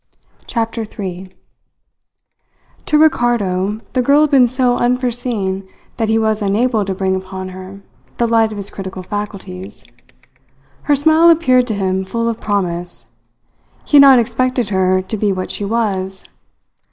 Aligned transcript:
CHAPTER 0.47 0.83
THREE 0.83 1.31
To 2.87 2.97
Ricardo 2.97 3.81
the 3.93 4.01
girl 4.01 4.21
had 4.21 4.31
been 4.31 4.47
so 4.47 4.75
unforeseen 4.77 5.69
that 5.97 6.09
he 6.09 6.17
was 6.17 6.41
unable 6.41 6.83
to 6.85 6.95
bring 6.95 7.15
upon 7.15 7.49
her 7.49 7.83
the 8.17 8.25
light 8.25 8.49
of 8.51 8.57
his 8.57 8.71
critical 8.71 9.03
faculties. 9.03 9.83
Her 10.89 10.95
smile 10.95 11.29
appeared 11.29 11.67
to 11.67 11.75
him 11.75 12.03
full 12.03 12.27
of 12.27 12.41
promise. 12.41 13.11
He 13.85 13.97
had 13.97 14.01
not 14.01 14.17
expected 14.17 14.69
her 14.69 15.03
to 15.03 15.17
be 15.17 15.31
what 15.31 15.51
she 15.51 15.65
was. 15.65 16.25